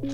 [0.00, 0.12] Hello，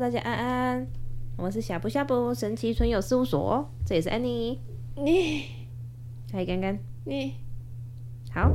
[0.00, 0.88] 大家安安，
[1.36, 4.60] 我们是小布小布神奇存有事务所，这也是安妮，
[4.96, 5.44] 你，
[6.32, 7.34] 嗨，干干，你，
[8.32, 8.50] 好，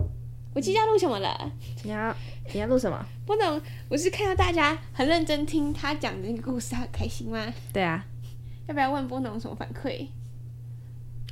[0.53, 1.53] 我今天要录什么了？
[1.83, 2.13] 你要
[2.53, 3.05] 你要录什么？
[3.25, 7.53] 不能，我是看到大家很认真听他讲的那个故事，他很开心吗？
[7.71, 8.05] 对啊，
[8.71, 10.07] 要不要问波农什么反馈？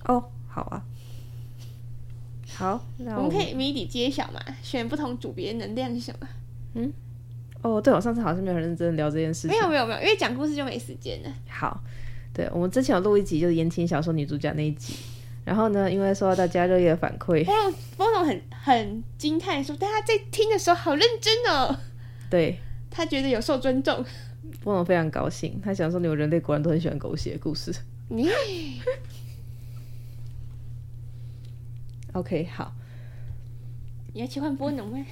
[0.04, 0.84] 哦，好啊，
[2.54, 4.42] 好，那我，们可以谜底揭晓嘛？
[4.62, 6.28] 选不同组别能量是什么？
[6.74, 6.92] 嗯。
[7.62, 9.52] 哦，对，我上次好像没有很认真聊这件事情。
[9.52, 11.30] 没有没有没有，因为讲故事就没时间了。
[11.48, 11.82] 好，
[12.34, 14.96] 对，我们之前有录一集，就是言情小说女主角那一集。
[15.46, 21.78] 然后呢，因为受到大家热烈的反馈，波农波农很很惊叹说，大家在听的时候好认真哦。
[22.30, 22.60] 对，
[22.90, 24.04] 他觉得有受尊重。
[24.62, 27.74] 波农非常高兴，他想说，你们人类果然都很喜欢狗血的故事。
[28.08, 28.30] 你
[32.14, 32.74] OK，好。
[34.14, 35.06] 你要切换波农吗？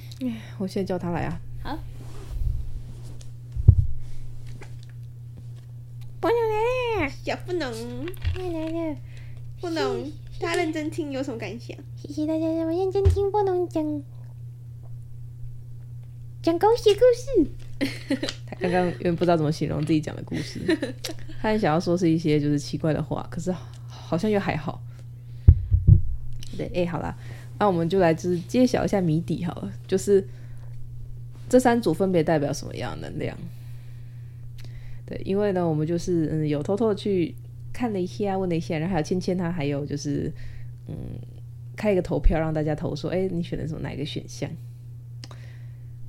[0.58, 1.40] 我现在叫他来啊。
[1.62, 1.78] 好。
[6.20, 6.56] 波农来
[7.06, 7.70] 了，小波农
[8.34, 8.96] 来了，
[9.60, 11.76] 波农，大家认真听有什么感想？
[11.96, 14.02] 谢谢大家这么认真听波农讲
[16.42, 17.52] 讲狗血故事。
[18.46, 20.60] 他刚刚因为不知道怎么形容自己讲的故事，
[21.40, 23.52] 他很想要说是一些就是奇怪的话，可是
[23.86, 24.82] 好像又还好。
[26.56, 27.16] 对，哎、欸，好啦，
[27.58, 30.26] 那我们就来就是揭晓一下谜底好了，就是
[31.48, 33.38] 这三组分别代表什么样的能量？
[35.06, 37.34] 对，因为呢，我们就是嗯，有偷偷的去
[37.72, 40.32] 看了一下，问了一下，然后还有芊芊她还有就是
[40.88, 40.96] 嗯，
[41.76, 44.50] 开一个投票让大家投说，哎，你选的什么哪一个选项？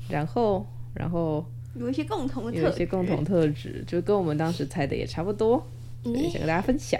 [0.10, 5.66] 然后，然后有一些共同的特，有一些共同特质，就跟我们当时猜的也差不多，
[6.04, 7.00] 嗯，想跟大家分享。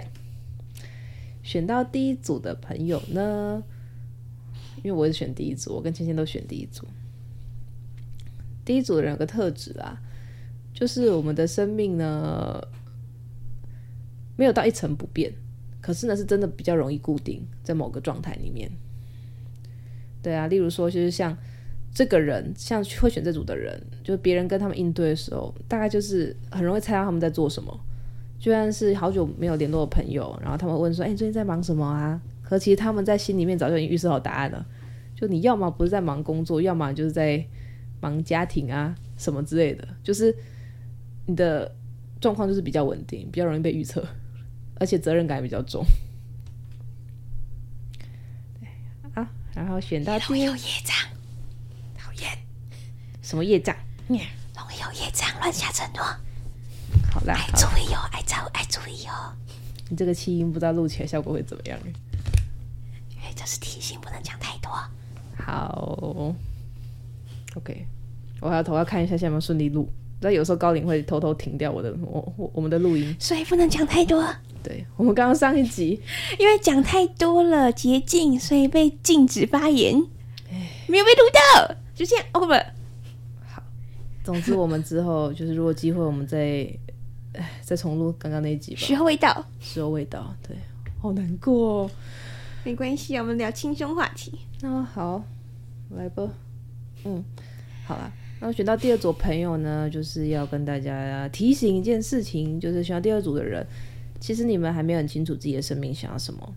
[1.42, 3.62] 选到第一组的朋友呢，
[4.82, 6.86] 因为我是选第一组，我跟芊芊都选第一组。
[8.64, 10.00] 第一组的人有个特质啊。
[10.72, 12.62] 就是我们的生命呢，
[14.36, 15.30] 没有到一成不变，
[15.80, 18.70] 可是呢，是真的比较容易固定在某个状态里面。
[20.22, 21.36] 对啊，例如说，就是像
[21.92, 27.80] 这个人，像会选这组的人，就是别人跟他们应对的时候，大概就是很容易猜到他们在做什么。
[28.38, 34.64] 就算是好久没有联络的朋友，然后他们问说：“哎，你最近在忙什么啊？”可其实他们在心里面早就已经预设好答案了。
[35.14, 37.44] 就你要么不是在忙工作，要么就是在
[38.00, 40.34] 忙家庭啊什么之类的，就是。
[41.26, 41.70] 你的
[42.20, 44.04] 状况就是比较稳定，比较容易被预测，
[44.80, 45.84] 而且责任感也比较重。
[48.58, 48.66] 对
[49.14, 51.19] 啊，然后选到容易有业障，讨厌。
[53.30, 53.76] 什么业障？
[54.08, 56.02] 容易有业障，乱下承诺。
[57.12, 59.32] 好啦，爱注意哦，爱照爱注意哦。
[59.88, 61.78] 你这个气音不知道录起来效果会怎么样？
[61.84, 64.72] 因为这是提醒，不能讲太多。
[65.38, 66.34] 好
[67.54, 67.86] ，OK，
[68.40, 69.88] 我还要头要看一下，现在有没有顺利录。
[70.20, 74.28] 那有时候高龄会偷偷停掉我的我我我们的录音，所以不能讲太多。
[74.60, 76.02] 对，我们刚刚上一集
[76.36, 79.94] 因为讲太多了捷径，所以被禁止发言，
[80.88, 82.26] 没有被录到，就这样。
[82.32, 82.60] 哦不不，好。
[84.22, 86.68] 总之我们之后就是如果机会，我们再
[87.62, 88.80] 再重录刚刚那一集吧。
[88.80, 90.56] 时候未到，时候未到，对，
[91.00, 91.90] 好难过。
[92.64, 94.38] 没关系，我们聊轻松话题。
[94.60, 95.24] 那好，
[95.90, 96.28] 来吧。
[97.04, 97.24] 嗯，
[97.86, 98.12] 好了。
[98.38, 103.66] 然后选到第二组朋友呢，就是要跟大家提醒一件事情，就是选到第二组的人，
[104.18, 106.54] 其实你们还没有很清楚自己的生命想要什么，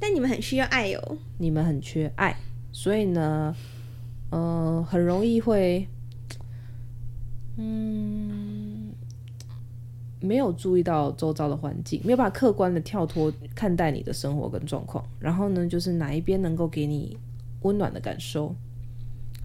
[0.00, 2.36] 但你们很需要爱哦，你们很缺爱，
[2.72, 3.54] 所以呢，
[4.30, 5.86] 呃，很容易会，
[7.56, 8.90] 嗯，
[10.20, 17.16] 没有注意到周遭的环境，没有办法客观的跳脱看待你的生活跟状况，然后呢，就是哪一边能够给你
[17.62, 18.54] 温暖的感受。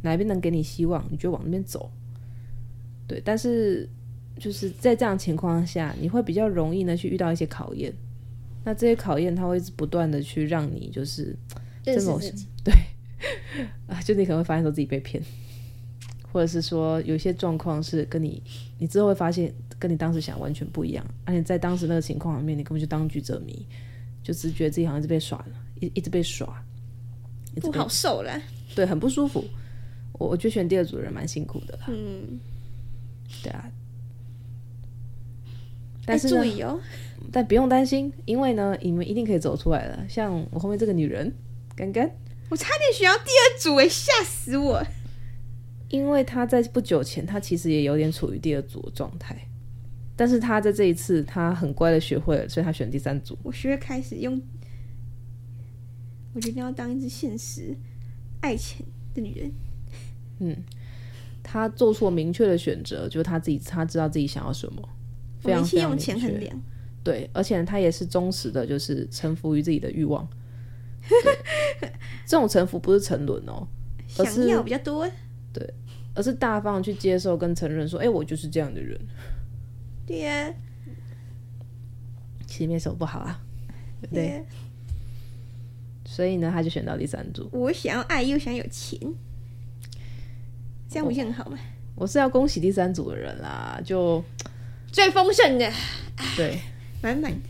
[0.01, 1.91] 哪一边能给你希望，你就往那边走。
[3.05, 3.85] 对，但是
[4.37, 7.93] 就是在这样情况下，你会比较容易呢去遇到一些考验。
[8.63, 11.35] 那这些考验，它会一直不断的去让你就是
[11.83, 12.17] 这种
[12.63, 12.73] 对
[13.87, 15.21] 啊，就你可能会发现说自己被骗，
[16.31, 18.41] 或者是说有些状况是跟你
[18.77, 23.65] 你之后会发现跟你当时想完全不一样，而且在当时那个情况里面，你根本就当局者迷，
[24.23, 26.63] 就只觉得自己好像是被耍了，一一直被耍，
[27.61, 28.41] 不好受了，
[28.75, 29.43] 对，很不舒服。
[30.13, 32.39] 我我觉得选第二组的人蛮辛苦的啦，嗯，
[33.41, 33.71] 对啊，
[36.05, 36.79] 但是呢，注意哦，
[37.31, 40.05] 但不用担心，因为呢，你们一定可以走出来的。
[40.09, 41.33] 像我后面这个女人，
[41.75, 42.11] 干干，
[42.49, 44.83] 我差点选到第二组诶，吓死我！
[45.89, 49.35] 因为他在不久前，他其实也有点处于第二组的状态，
[50.15, 53.37] 但是他在这一次，他很乖的学会了，所以他选第三组。
[53.43, 54.39] 我学会开始用，
[56.33, 57.75] 我决定要当一只现实、
[58.41, 59.51] 爱钱的女人。
[60.39, 60.55] 嗯，
[61.41, 64.87] 他做出明确的选择，就是他自己，他知道自己想要什么，
[65.39, 65.67] 非常。
[65.81, 66.61] 用钱衡量。
[67.03, 70.27] 对，而且他也是忠实的，就是臣服于自己的欲望。
[72.27, 73.67] 这种臣服不是沉沦哦，
[74.17, 75.09] 而是想要比较多。
[75.53, 75.73] 对。
[76.15, 78.99] 而是大方去接受跟承认，说：“哎、欸，我就是这样的人。”
[80.05, 80.53] 对呀、啊，
[82.45, 83.39] 其实没什么不好啊，
[84.11, 84.43] 对
[86.03, 87.47] 所以呢，他就选到第三组。
[87.53, 88.99] 我想要爱，又想有钱，
[90.89, 91.57] 这样不是很好吗？
[91.95, 94.21] 我是要恭喜第三组的人啦，就
[94.91, 95.71] 最丰盛的，
[96.35, 96.59] 对，
[97.01, 97.49] 满满的。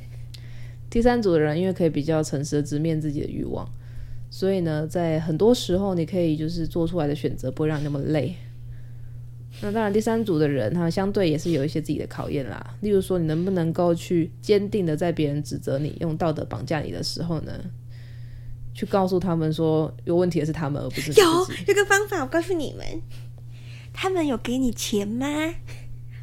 [0.90, 3.68] 第三组的人，因为可以比较诚实的直面自己的欲望，
[4.30, 8.36] 所以呢，在很多时候，你可以就是做出来的选择不会让你那么累。
[9.62, 12.76] 那当然，第三组的人他相对也是有一些自己的考验啦。
[12.82, 17.52] 例如说，你能不能够去坚定的在别人指责你、用道德绑架你的时候呢，
[18.74, 21.12] 去告诉他们说有问题的是他们，而不是。
[21.20, 22.86] 有这个方法，我告诉你们，
[23.92, 25.26] 他们有给你钱吗？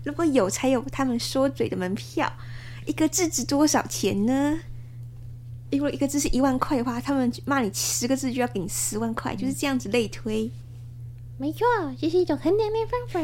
[0.05, 2.33] 如果有，才有他们说嘴的门票。
[2.87, 4.61] 一个字值多少钱呢？
[5.77, 10.51] 如果一个字是一万块的话，他们骂你十个字就要给你十万块，就是这样子类推。
[11.39, 11.67] 没错，
[12.01, 13.21] 这是一种衡量的方法。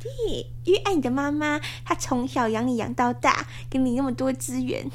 [0.00, 4.88] 对，因为爱你的妈妈，她从小养你养到大，给你那么多资源，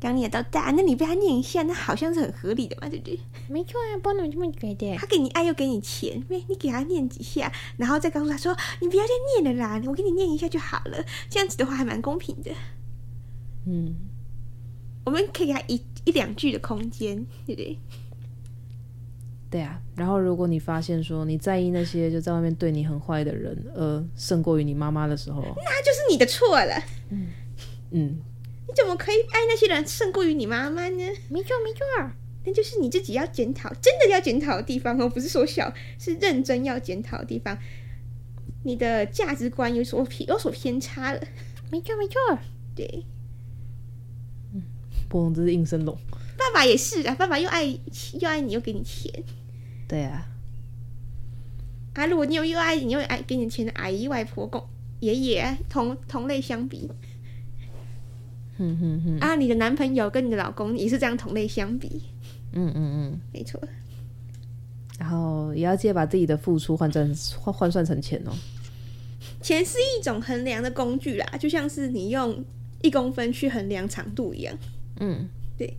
[0.00, 3.18] 养你养到大，那你被她念一下，那好像是很合理的嘛，对不对？
[3.48, 4.96] 没错啊，不能这么觉得。
[4.96, 9.10] 他给你爱又给你钱，你你给他念几下，然后再告诉他说：“你不要再
[9.42, 12.50] 念了啦，我给你念一下就好了。”这样子的话还蛮公平的。
[13.66, 13.94] 嗯，
[15.06, 17.78] 我们可以给他一一两句的空间，对不对？
[19.48, 26.74] 对啊，然后如果你发现说你在意那些就在外面对你很坏的人，呃，胜过于你妈妈的时候，那就是你的错了。
[27.10, 27.28] 嗯
[27.92, 28.18] 嗯，
[28.66, 31.04] 你怎么可以爱那些人胜过于你妈妈呢？
[31.30, 32.10] 没错没错，
[32.44, 37.56] 那就是你自己要检讨，真的要检讨的地方哦，不是说小，是认真要检讨的地方。
[38.64, 41.20] 你的价值观有所偏有所偏差了。
[41.70, 42.38] 没错没错，
[42.74, 43.04] 对，
[45.06, 45.96] 嗯，不能只是应声龙。
[46.36, 49.10] 爸爸也是啊，爸爸又爱又爱你，又给你钱。
[49.88, 50.26] 对啊，
[51.94, 54.62] 啊，如果你有又爱你又爱给你钱的阿姨、外婆、公
[55.00, 56.90] 爷爷同同类相比，
[58.58, 62.02] 嗯嗯嗯，啊，你的男朋友跟你的老公也是这样同类相比，
[62.52, 63.60] 嗯嗯嗯，没错。
[64.98, 68.32] 然后也要记得把自己的付出换成换换算成钱哦。
[69.42, 72.42] 钱是一种衡量的工具啦，就像是你用
[72.82, 74.56] 一公分去衡量长度一样。
[75.00, 75.76] 嗯，对。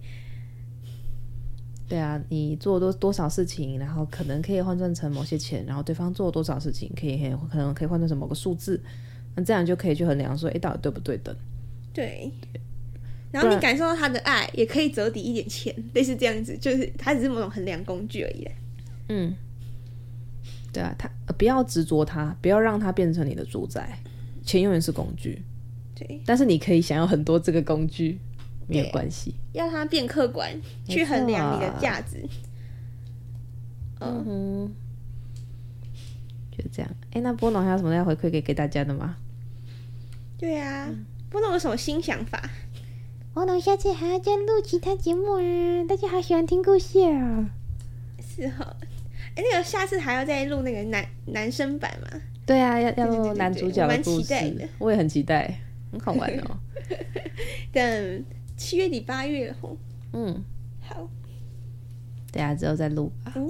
[1.89, 7.17] 对啊，你做多多少事情，然后可能可以换算成某些钱，然后对方做多少事情，可以
[7.49, 8.77] 可能可以换算成某个数字，
[9.35, 11.33] 那这样就可以去衡量说，哎，到底对不对等？
[11.93, 12.29] 对。
[13.31, 18.45] 然后你感受到他的爱，也可以折抵一点钱，类似这样子，就是它只是某种衡量工具而已。
[19.07, 19.33] 嗯，
[20.73, 23.97] 对啊，他不要执着他，不要让他变成你的主宰，
[24.43, 25.41] 钱永远是工具。
[25.95, 26.21] 对。
[26.25, 28.19] 但是你可以想要很多这个工具。
[28.67, 30.51] 没有关系，要他变客观
[30.85, 32.23] 去衡量你的价值。
[33.99, 34.75] 嗯哼，
[36.51, 36.91] 就这样。
[37.11, 39.15] 哎，那波农还有什么要回馈给给大家的吗？
[40.37, 40.87] 对啊，
[41.29, 42.47] 波农有什么新想法？
[43.33, 45.85] 波农下次还要再录其他节目啊！
[45.87, 47.49] 大家好喜欢听故事啊。
[48.19, 48.75] 是哈，
[49.35, 52.21] 哎，那个下次还要再录那个男男生版吗？
[52.45, 54.69] 对啊，要要录男主角的故事，蛮期待的。
[54.77, 55.59] 我也很期待，
[55.91, 56.59] 很好玩哦。
[57.73, 58.25] 等。
[58.57, 59.77] 七月底八月后，
[60.13, 60.43] 嗯，
[60.81, 61.07] 好，
[62.31, 63.31] 等下之后再录吧。
[63.35, 63.47] 嗯，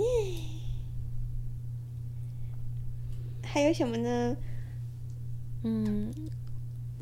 [3.41, 4.35] 还有什么呢？
[5.63, 6.11] 嗯，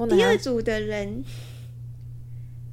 [0.09, 1.23] 第二组的人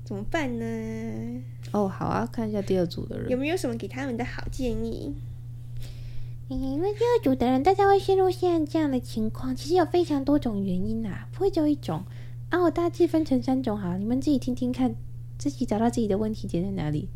[0.04, 1.42] 怎么办呢？
[1.72, 5.14] 哦，好啊，看一下第二组的人有没有什么给他们的好建议？
[6.50, 12.04] 嗯，因为第二组的人，大家会陷入现在这样的情况，其实有非常多种原因啊，不会只有一种。
[12.50, 14.94] 啊，我大致分成三种，好，你们自己听听看。
[15.50, 17.08] 自己找到自己的问题点在哪里。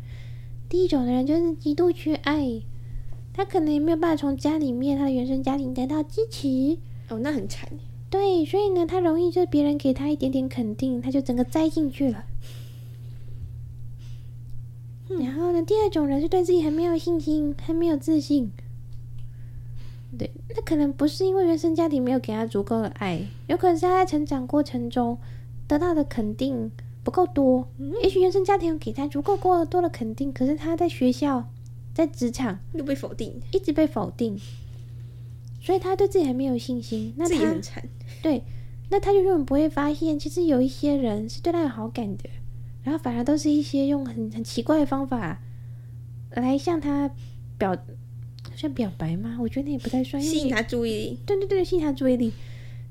[0.67, 2.61] 第一种的人就是极度缺爱，
[3.31, 6.77] 他可能也没有办法从家里面他的原生家庭得到支持。
[7.07, 7.69] 哦，那很惨。
[8.09, 12.25] 对，所以呢，他容易就是别人给他一点点肯定，他就整个栽进去了。
[15.09, 15.19] 嗯。
[15.23, 18.51] 然后呢，第二种人是对自己很没有信心，很没有自信。
[20.17, 25.17] 对，那可能不是因为原生家庭没有给他足够的爱，有可能是他在成长过程中
[25.65, 26.71] 得到的肯定。
[27.07, 27.65] 不够多，
[28.03, 31.49] 也许原生家庭给他足够过多的肯定，可是他在学校、
[31.93, 34.37] 在职场又被否定，一直被否定，
[35.61, 37.13] 所以他对自己还没有信心。
[37.15, 37.81] 那他自己很惨。
[38.21, 38.43] 对，
[38.89, 42.29] 那他就永远不会发现，其实有一些人是对他有好感的，
[42.83, 45.41] 然后反而都是一些用很很奇怪的方法
[46.31, 47.09] 来向他
[47.57, 47.77] 表，
[48.53, 49.37] 算表白吗？
[49.39, 51.19] 我觉得那也不太算，吸引他注意力。
[51.25, 52.33] 对对对，吸引他注意力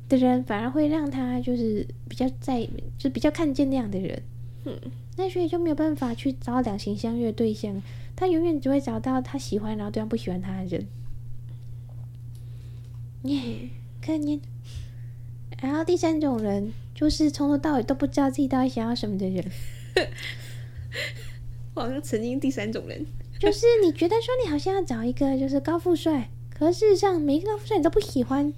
[0.09, 2.67] 的人，反而会让他就是比较在，
[2.99, 4.23] 就比较看见那样的人。
[4.65, 4.79] 嗯，
[5.17, 7.83] 那所以就没有办法去找两情相悦的对象，
[8.15, 10.87] 他永远只会找到他喜欢，然后对方不喜欢他的人。
[13.23, 13.69] 耶、yeah，
[14.05, 14.41] 可怜。
[15.61, 19.45] 然后第三种人就是从头到尾都不知道自己到底想要什么的人。
[21.75, 23.07] 我好像曾经第三种人，
[23.41, 28.53] 就是你觉得说你好像要找一个就是高富帅，可是事实上每一个高富帅你都不喜欢，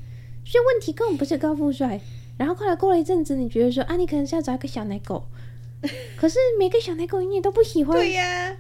[0.48, 2.00] 所以问题根本不是高富帅。
[2.38, 5.26] 然后后来过了一阵子，你觉得说啊，你可能是要找一个小奶狗，
[6.16, 7.98] 可是每个小奶狗你也都不喜欢。
[7.98, 8.56] 对呀、啊，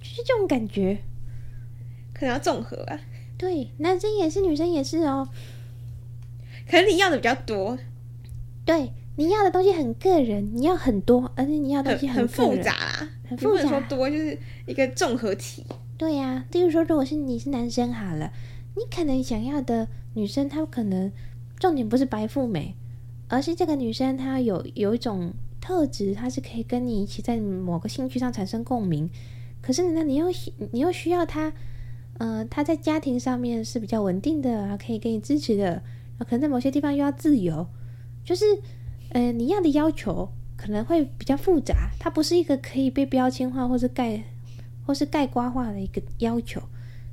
[0.00, 0.98] 就是这种感觉，
[2.12, 2.98] 可能要综合啊。
[3.38, 5.28] 对，男生也是，女生也是哦。
[6.68, 7.78] 可能你要的比较多，
[8.64, 13.68] 对，你要的东西很个人，你要很多，而且你要的东西很，很复杂啦，很复杂。
[13.68, 15.64] 说多就是一个综合体。
[15.98, 18.32] 对呀、啊，例如说，如果是你是男生好了，
[18.76, 21.10] 你可能想要的女生，她可能
[21.58, 22.74] 重点不是白富美，
[23.28, 29.08] 而是这个女生她有有一种特质，她是可以跟你一起在某个兴趣上产生共鸣。
[29.62, 30.26] 可是呢，你又
[30.72, 31.52] 你又需要她，
[32.18, 35.82] 呃，她在家庭上面是比较稳定的，可以给你支持的。
[36.18, 37.66] 可能在某些地方又要自由，
[38.24, 38.44] 就是，
[39.10, 44.22] 呃，你要的要求可能会比较复杂，它不是一个可以被标签化或是盖
[44.86, 46.62] 或是盖瓜化的一个要求，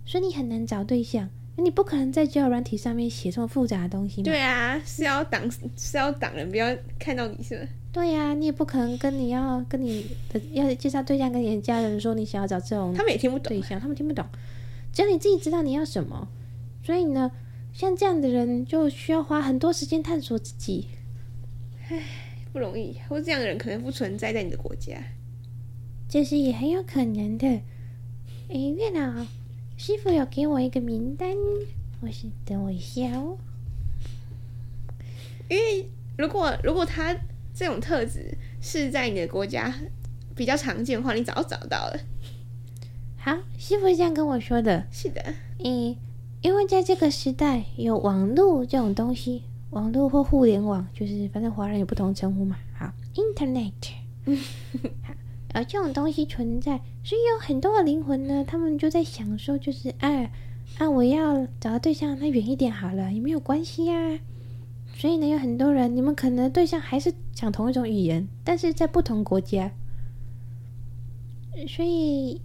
[0.06, 1.30] 所以你很难找对象。
[1.64, 4.26] 你不可能在交友软体上面写这么复杂的东西嘛？
[4.26, 7.68] 对啊，是要挡是要挡人不要看到你是吧？
[7.92, 14.26] 对呀、啊，你也不可能跟你要跟你的要介绍对象跟你的家人说你想要找这种，他们也听不懂对象，他们听不懂，
[14.92, 16.28] 只要你自己知道你要什么，
[16.84, 17.32] 所以呢。
[17.74, 20.88] 像这样的人就需要花很多时间探索自己，
[21.88, 22.04] 唉，
[22.52, 22.98] 不容易。
[23.08, 25.02] 或这样的人可能不存在在你的国家，
[26.10, 27.48] 这是也很有可能的。
[28.50, 29.26] 哎，月老
[29.84, 31.36] 师傅有给我一个名单，
[32.02, 33.36] 我是等我一下哦。
[35.50, 37.18] 因为如果如果他
[37.52, 39.74] 这种特质是在你的国家
[40.36, 42.00] 比较常见的话，你早就找到了。
[43.18, 44.86] 好，师傅是这样跟我说的。
[44.92, 45.98] 是的，嗯。
[46.44, 52.56] 因为在这个时代，有网络这种东西，网络或互联网，就是反正华人有不同称呼嘛。
[52.78, 53.74] 好，Internet，
[55.02, 55.16] 好，
[55.54, 60.32] 而这种东西存在，所以有很多的灵魂呢，他们就在想说，就是哎，
[60.78, 64.20] 啊，我要找个对象，那远一点好了，也没有关系呀。
[64.94, 69.72] 所以呢，有很多人，你们可能对象还是讲同一种语言，但是在不同国家，
[71.68, 72.42] 所以。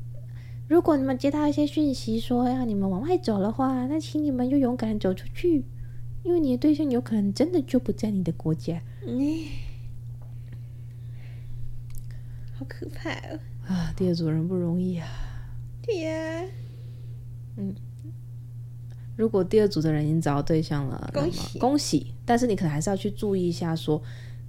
[0.69, 5.63] 如果你们接到一些讯息说要你们往外走的话，那请你们就勇敢走出去，
[6.25, 8.83] 因为你的对象有可能真的就不在你的国家。
[12.59, 13.39] 好可怕哦！
[13.69, 15.07] 啊，第二组人不容易啊。
[15.83, 16.45] 对呀，
[17.57, 17.75] 嗯，
[19.17, 22.15] 如果第二组的人已经找到对象了，恭喜恭喜！
[22.25, 24.05] 但是你可能还是要去注意一下说，说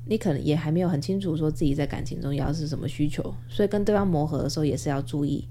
[0.05, 5.47] 你可能也还没有很清楚说自己在感情中要是什么需求，所以跟对方磨合的时候也是要注意。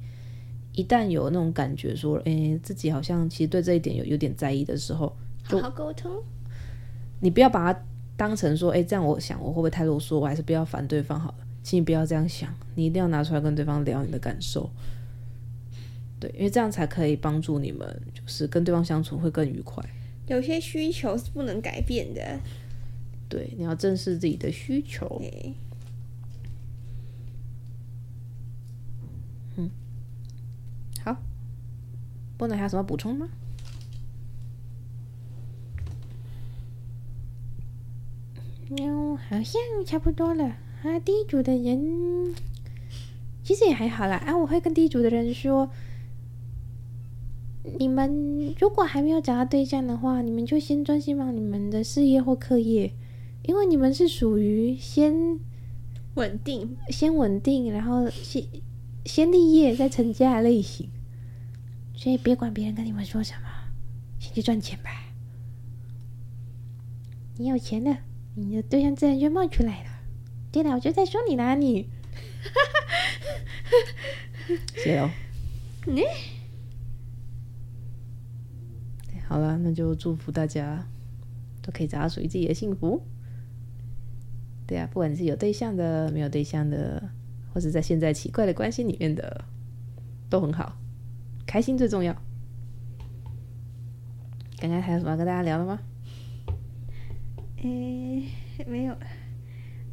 [0.73, 6.11] 一旦有那种感觉，说，诶，自己好像其实对这一点有有点在意的时候，好好沟通。
[7.21, 7.81] 你不要把它
[8.17, 10.19] 当成说，诶，这样我想我会不会太啰嗦？
[10.19, 11.46] 我还是不要烦对方好了。
[11.67, 14.71] 请你不要这样想，你一定要拿出来跟对方聊你的感受。
[16.21, 19.85] 对，因为这样才可以帮助你们，就是跟对方相处会更愉快。
[20.29, 22.39] 有些需求是不能改变的。
[23.29, 25.21] 对，你要正视自己的需求。
[29.57, 29.69] 嗯，
[31.03, 31.17] 好
[32.37, 33.29] 不能还有什么补充吗？
[38.77, 40.99] 哟，好像差不多了啊。
[41.01, 42.35] 第一组的人
[43.43, 44.17] 其实也还好啦。
[44.17, 45.71] 啊，我会跟第一组的人说：
[47.79, 52.93] 你们如果还没有找到对象的话，你们就先专心忙你们的事业或课业，
[53.43, 55.41] 因为你们是属于先
[56.15, 58.45] 稳定、先稳定，然后先
[59.05, 60.89] 先立业再成家的类型。
[61.95, 63.49] 所以别管别人跟你们说什么，
[64.19, 64.91] 先去赚钱吧。
[67.39, 67.99] 你有钱了，
[68.35, 69.91] 你的对象自然就冒出来了。
[70.57, 71.91] 对了，我就在说你哪里。
[74.75, 75.11] 谢喽。
[75.85, 76.03] 你
[79.29, 80.83] 好了，那就祝福大家
[81.61, 83.03] 都可以找到属于自己的幸福。
[84.67, 87.11] 对啊，不管你是有对象的、没有对象的，
[87.53, 89.45] 或者在现在奇怪的关系里面的，
[90.31, 90.75] 都很好。
[91.47, 92.15] 开心最重要。
[94.57, 95.79] 刚刚还有什么要跟大家聊的吗？
[97.59, 97.63] 哎，
[98.57, 99.01] 诶，没有了。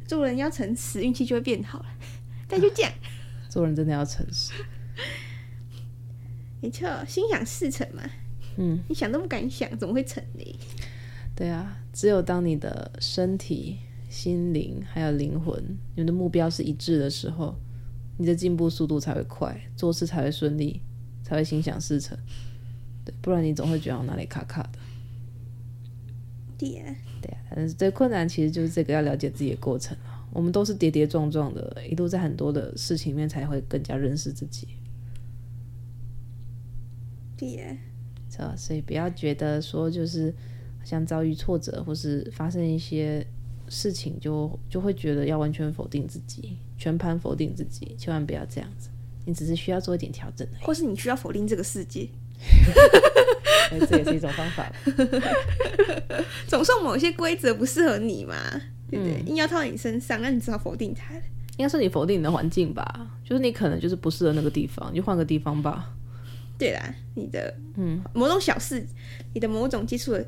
[0.06, 1.86] 做人要诚实，运气就会变好了。
[2.48, 2.92] 但就这样，
[3.48, 4.52] 做人真的要诚实。
[6.60, 8.02] 没错，心想事成嘛。
[8.56, 10.58] 嗯，你想都不敢想，怎么会成呢？
[11.34, 15.60] 对啊，只有当你的身体、心灵还有灵魂，
[15.94, 17.56] 你们的目标是一致的时候，
[18.16, 20.80] 你的进步速度才会快，做事才会顺利，
[21.22, 22.16] 才会心想事成。
[23.04, 24.78] 对，不然你总会觉得我哪里卡卡的。
[26.72, 30.26] 对啊，对啊，但是最困难其实就是这个要了解自己的过程啊。
[30.32, 34.68] 我们都是跌跌撞撞的，一路在很多的事情里面才会更加认识自己。
[37.36, 37.56] 对
[38.38, 38.54] 啊？
[38.56, 40.34] 所以不要觉得说就是。
[40.84, 43.26] 像遭遇挫折或是发生一些
[43.70, 48.90] 事情就，就就会觉得要完全否定自己，全盘否定自己，千万不要这样子。
[49.24, 52.06] 你只是需要做一点调整，或是你需要否定这个世界，
[53.88, 54.70] 这也是一种方法。
[56.46, 58.34] 总算某些规则不适合你嘛，
[58.90, 59.22] 对不对？
[59.22, 61.14] 嗯、硬要套在你身上，那你只好否定它。
[61.56, 65.92] 应该是你否定你的环境吧，就是你可能就是不适合那个地方，你就换个地方吧。
[66.58, 68.86] 对啦，你的嗯某种小事，
[69.32, 70.26] 你的某种接触的。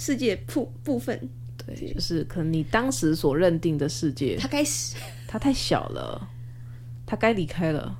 [0.00, 1.28] 世界部部分，
[1.66, 4.94] 对，就是可能你当时所认定的世界，它该死，
[5.26, 6.30] 他太小了，
[7.04, 7.98] 它该离开了，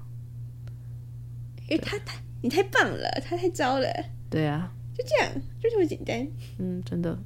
[1.68, 3.88] 因为它太你太棒了他太糟了。
[4.30, 4.72] 对啊。
[4.96, 6.26] 就这样就这么简单。
[6.58, 7.16] 嗯真的。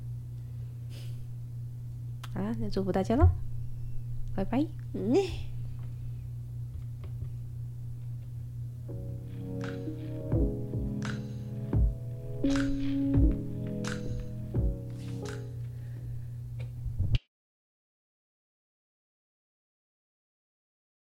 [2.34, 3.28] 好了那祝福大家喽
[4.34, 4.66] 拜拜。
[4.94, 5.14] 嗯。